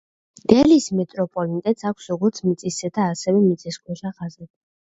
დელის 0.51 0.87
მეტროპოლიტენს 0.99 1.87
აქვს 1.91 2.09
როგორც 2.13 2.41
მიწისზედა, 2.47 3.07
ასევე 3.17 3.45
მიწისქვეშა 3.47 4.17
ხაზები. 4.17 4.53